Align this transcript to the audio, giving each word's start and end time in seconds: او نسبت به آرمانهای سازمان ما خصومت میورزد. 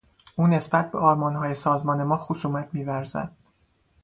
او 0.35 0.47
نسبت 0.47 0.91
به 0.91 0.97
آرمانهای 0.99 1.53
سازمان 1.53 2.03
ما 2.03 2.17
خصومت 2.17 2.69
میورزد. 2.73 3.31